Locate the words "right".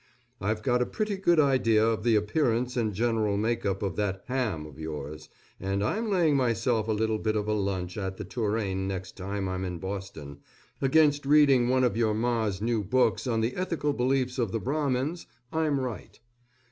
15.79-16.19